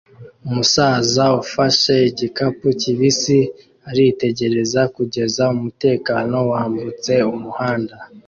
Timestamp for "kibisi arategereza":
2.81-4.81